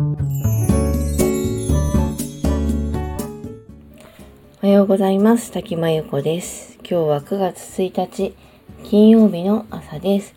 [0.00, 0.02] お
[4.62, 5.52] はようございます。
[5.52, 6.78] 滝真由子です。
[6.78, 8.34] 今日は9月1日
[8.82, 10.34] 金曜日の朝です。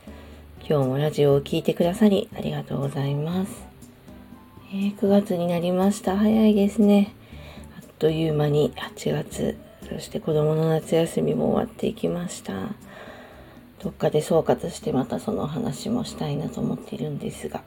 [0.68, 3.66] 今日もラジオを聴いてくださりありがとうございます。
[4.74, 6.18] えー、9月になりました。
[6.18, 7.16] 早いですね。
[7.78, 9.58] あっという間に8月、
[9.88, 12.54] そして子供の夏休みも終わっていきました。
[13.82, 17.64] どっかで総括してまたその話もしたいなと思っているんですが。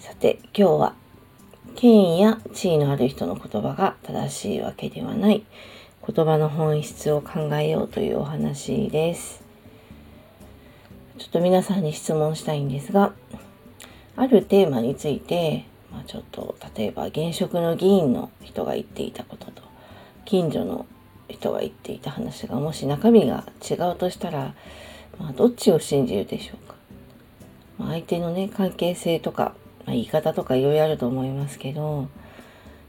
[0.00, 0.94] さて、今日は
[1.76, 5.44] 権威や地位のある人の言葉が正しいわけではない。
[6.08, 9.42] 言葉の本質を考えようというお話です。
[11.18, 13.12] ちょっと皆さんに質問したいんですが、
[14.16, 19.62] あるテーマについて、まあ、ちょっと例えば現職の議員の人が言っていたことと
[20.24, 20.86] 近所の
[21.28, 24.54] 人が言っていた話がもし中身が違うとしたら、
[25.18, 26.74] まあ、どっちを信じるでしょうか、
[27.78, 29.54] まあ、相手のね関係性とか、
[29.90, 32.08] 言い方とかいろいろあると思いますけど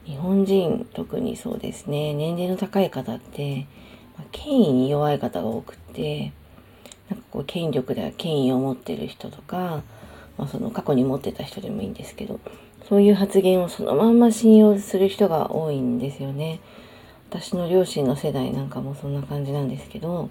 [0.05, 3.67] 日本人特にそうですね年齢の高い方って、
[4.17, 6.33] まあ、権威に弱い方が多くって
[7.09, 9.83] なんかこう権力では権威を持ってる人とか、
[10.37, 12.39] まあ、その過去に持ってた人でもいいんですけど
[12.87, 16.59] そういう発言をそのまんま信用する人が多いんですよね。
[17.29, 20.29] 私の両親の世代なんかもそんな感じなんですけど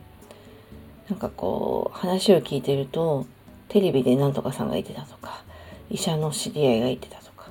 [1.09, 3.27] なんかこう話を聞いてると
[3.69, 5.43] テレビでなんとかさんが言ってたとか
[5.91, 7.51] 医者の知り合いが言ってたとか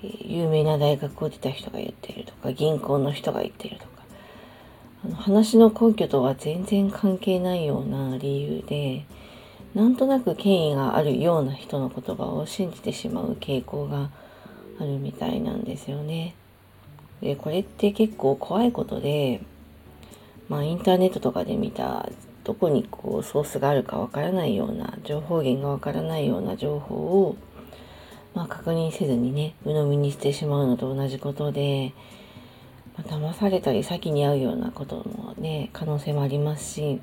[0.00, 3.88] 有名な大学を出た人が言っているとか銀行の人が言ってるとか
[5.04, 9.04] あの話の根拠とは全然関係ないような理由で
[9.74, 14.10] なんとなく権威があるような人の言葉を信じてしまう傾向が
[14.80, 16.34] あるみたいなんですよね。
[17.20, 19.40] でこれって結構怖いことで、
[20.48, 22.08] まあ、インターネットとかで見た
[22.44, 27.36] どこにこうソースがあるかわからないような情報源がわからないような情報を、
[28.34, 31.92] まあ、確認せずにね鵜呑みにしてしまうのと同じことで、
[32.96, 37.00] まあ、騙されたり先に会うようなこともね可能性もありますし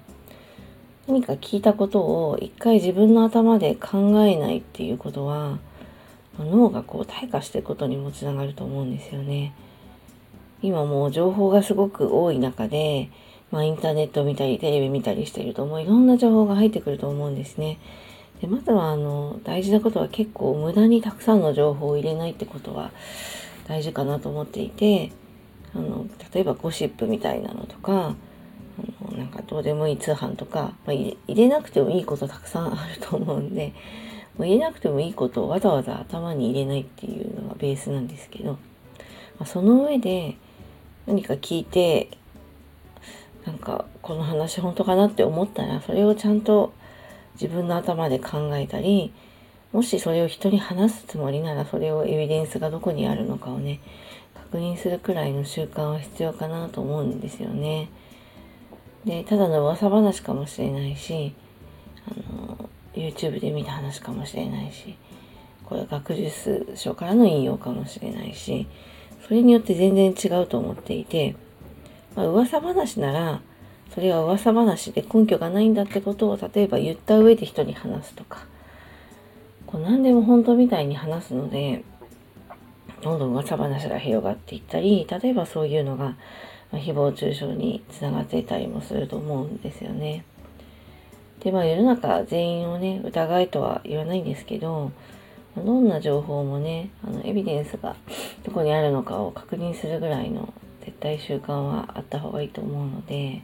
[1.08, 5.60] 何か聞いたことを一回自分の頭で考えないっていうことは
[6.40, 9.54] 脳がこう退化していくことにもつながると思うんですよね。
[10.62, 13.10] 今もう情報がすごく多い中で、
[13.52, 17.78] まあ、インターネット見たりテレビ見たりしてるともういろんな情報が入ってくると思うんですね。
[18.42, 22.92] でまずはあの大事なことは結構無駄にたくさんの情報を入れないってことは
[23.68, 25.12] 大事かなと思っていて
[25.74, 28.16] あの例えばゴシップみたいなのとか
[29.02, 33.74] あのなんかどうでもいい通販とか、まあ、入れなくてもいいことたくさんあると思うんで
[34.38, 38.60] もう入れなくてもいいことをわざわざ頭に入れないっていうのがベースなんですけど、ま
[39.42, 40.38] あ、その上で
[41.08, 42.10] 何か聞いて
[43.46, 46.74] なんかこの話本当かなって思ったらそれをちゃんと
[47.36, 49.14] 自分の頭で考えたり
[49.72, 53.80] もしそれを人に話すつもりならそれをエビデンスがどこにあるのかをね
[54.34, 57.90] 確認するくらいの習慣は必要かなと思うんですよね。
[59.04, 61.36] でただの噂話かもしれないし
[62.08, 64.98] あの YouTube で見た話かもしれないし
[65.64, 68.68] これ学術書からの引用かもしれないし
[69.28, 71.36] それによって全然違うと思っていて、
[72.16, 73.42] まあ、噂話なら、
[73.94, 78.46] それは噂話で根拠がないんだってことを例えば言った上で人に話すとか、
[79.68, 81.84] こう何でも本当みたいに話すので、
[83.02, 86.16] どんどん噂話が広がっていったり、例えばそういうのが、
[86.72, 90.26] 誹謗中傷につながっていたりもすると思うんですよね。
[91.40, 94.92] で、まあ世の中全員をね、疑いとは言わないんですけど、
[95.56, 97.96] どんな情報もね、あのエビデンスが
[98.44, 103.42] どこにあるのかを確認するぐらいの絶対習慣はあった方がいいと思うので、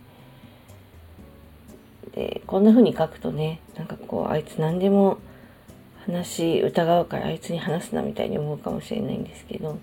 [2.16, 5.18] で、こんな風に書くとね、なんかこう、あいつ何でも
[6.06, 9.78] 話疑うからあいつに話すなみたいに思うかもしれないんですけど、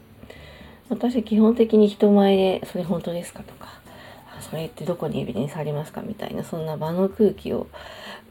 [0.89, 3.81] 私は基本的に人前でそれ本当ですかとか、
[4.41, 7.67] それってどこにエビデンスありますかみたいな、そんな場の空気を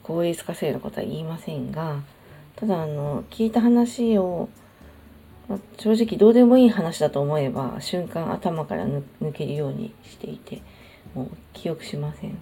[0.04, 2.02] 効率化せるようなことは言いませんが、
[2.56, 4.50] ただあの聞いた話を、
[5.48, 10.62] ま正直どうでもいい話だと思えば瞬間頭から抜けるようにしていて
[11.16, 12.38] もう記憶しません。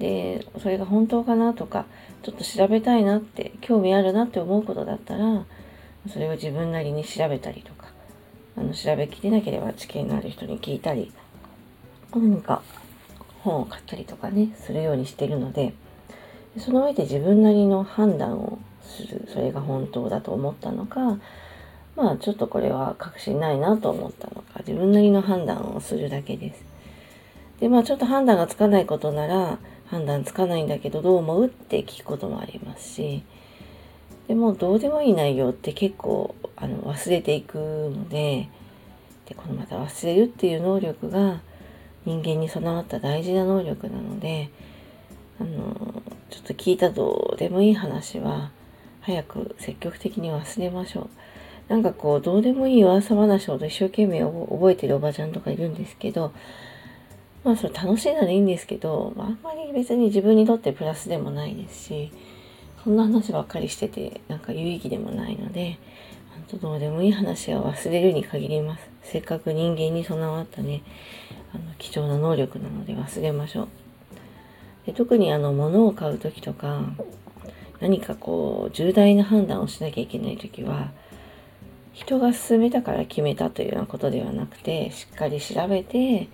[0.00, 1.84] でそれが本当かなとか
[2.22, 5.44] ちょっと調べたいなって興味あるなって思うことだったら
[6.10, 7.86] それを自分なりに調べたりとか
[8.56, 11.12] あの調べきれなければ知見のある人に聞いたり
[12.14, 12.62] 何か
[13.42, 15.74] 本を買ったりとかねするようにしてるので
[16.58, 21.18] その上で自分なりの判断をするそれが本当だと思ったのか
[21.94, 26.64] まあちょっとこれは確信ないなと思ったのか自分なりの判断をするだけです。
[27.60, 29.58] でまあちょっと判断がつかないことなら
[29.90, 31.46] 判断つかないんだけどどう思う？
[31.46, 33.22] って聞くこともありますし。
[34.28, 38.48] でもどうでもいい内容って結構あの忘れていくので。
[39.26, 41.40] でこのまた忘れるっていう能力が
[42.04, 44.50] 人間に備わった大事な能力なので。
[45.40, 48.50] あのちょっと聞いたどうでもいい話は
[49.00, 51.08] 早く積極的に忘れましょ
[51.68, 51.72] う。
[51.72, 56.34] なんかこうどうでもいい噂話ほど一生懸命覚えてるおばちゃんとかいるんですけど
[57.44, 62.12] まあそれ楽しいならいいんですけど、まあ、あんまり別に自分にとってプラスでもないですし
[62.84, 65.78] そんな話ばっかりしててなんか有意義でもないので
[66.34, 68.90] 本当どうでもいい話は忘れるに限ります。
[69.02, 70.82] せっかく人間に備わったね
[71.52, 73.68] あの貴重な能力なので忘れましょう。
[74.86, 76.82] で特にあの物を買う時とか
[77.80, 80.90] 何かこう重大な判断をしなきゃいけない時は
[81.92, 86.28] 人が勧めたから決めたというようなことではなくてしっかり調べて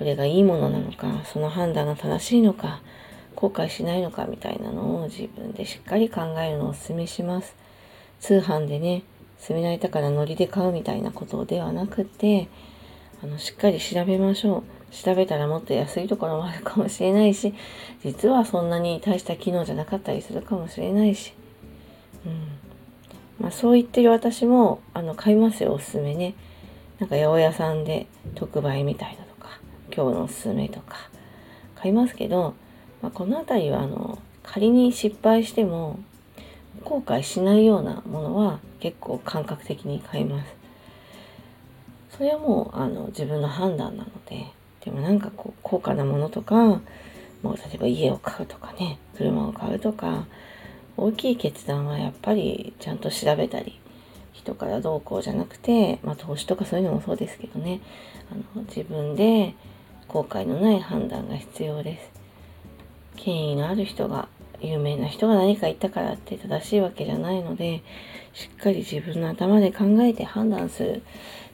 [0.00, 2.80] それがいいものなのかその判断が正しいのか
[3.36, 7.54] 後悔しないのかみたいなのを自分でしっかり考えるのをお勧めします。
[8.18, 9.02] 通販でね
[9.46, 12.48] 勧められたからノリで買うみたいなことではなくて
[13.22, 14.94] あのしっかり調べましょう。
[14.94, 17.52] 調べたらもっと安いところもあるかもしれないし
[18.02, 21.34] 実はそんなに大した機能じゃなかったりするかもしれないし、
[22.24, 22.48] うん。
[23.38, 26.32] まあ、そう言ってる私もあの買いますよおすすめね。
[26.98, 29.29] なんか八百屋さんで特売みたいな
[29.94, 30.96] 今日のおすすめとか
[31.74, 32.54] 買いますけど、
[33.02, 35.98] まあ、この辺りはあの仮に失敗しても
[36.84, 40.60] 後悔しないようなものは結構感覚的に買います。
[42.16, 44.46] それはもうあの自分の判断なので
[44.84, 46.54] でもなんかこう高価なものとか
[47.42, 50.26] もう例えば家を買うとかね車を買うとか
[50.96, 53.78] 大きい決断はやっぱりちゃんと調べたり
[54.32, 57.80] 人からどうこうじゃなくて、まあ、投資とかそういうのもそうですけどね
[58.30, 59.54] あの自分で
[60.10, 62.10] 後悔のない判断が必要です。
[63.14, 64.28] 権威のある人が
[64.60, 67.82] 有名な人が何か言ったからって正しいわけじゃないので
[68.32, 71.02] しっかり自分の頭で考えて判断する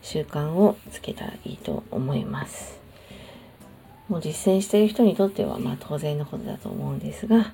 [0.00, 2.80] 習慣をつけたらいいと思います。
[4.08, 7.52] もう実践している人にとってはまあ当然のことだと思うんですが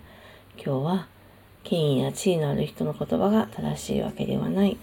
[0.62, 1.06] 今日は
[1.64, 4.76] 権威や地位のある人の言葉が正しいわけではない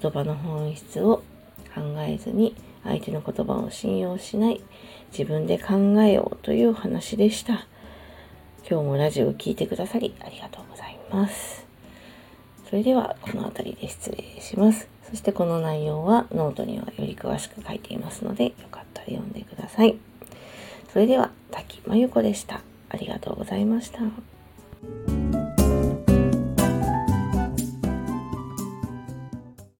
[0.00, 1.22] 言葉の本質を
[1.74, 4.60] 考えずに相手の言葉を信用しない
[5.10, 7.66] 自分で考えようという話でした。
[8.68, 11.66] 今日もラジオを聴いてくださりありがとうございます。
[12.68, 14.88] それではこの辺りで失礼します。
[15.10, 19.96] そしてこの内容はノートにはより詳しく書いていますのでよかったら読んでください。
[20.92, 22.62] それでは滝真由子でした。
[22.88, 24.00] ありがとうございました。